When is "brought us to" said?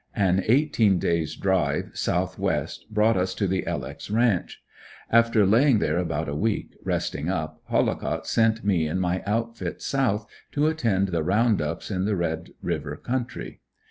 2.89-3.45